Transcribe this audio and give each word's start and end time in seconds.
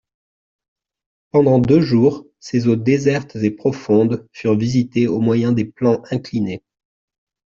Pendant 1.29 1.59
deux 1.59 1.79
jours, 1.81 2.25
ces 2.39 2.67
eaux 2.67 2.75
désertes 2.75 3.35
et 3.35 3.51
profondes 3.51 4.27
furent 4.33 4.57
visitées 4.57 5.07
au 5.07 5.19
moyen 5.19 5.51
des 5.51 5.63
plans 5.65 6.01
inclinés. 6.09 6.63